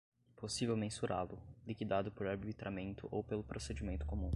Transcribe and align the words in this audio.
possível 0.35 0.75
mensurá-lo, 0.75 1.37
liquidado 1.63 2.11
por 2.11 2.25
arbitramento 2.25 3.07
ou 3.11 3.23
pelo 3.23 3.43
procedimento 3.43 4.03
comum 4.03 4.29